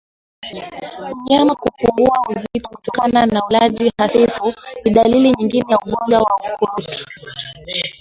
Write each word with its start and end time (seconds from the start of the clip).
Mnyama 1.19 1.55
kupungua 1.55 2.25
uzito 2.29 2.69
kutokana 2.69 3.25
na 3.25 3.45
ulaji 3.45 3.91
hafifu 3.97 4.53
ni 4.85 4.91
dalili 4.91 5.31
nyingine 5.31 5.65
ya 5.71 5.77
ugonjwa 5.77 6.19
wa 6.21 6.53
ukurutu 6.55 7.05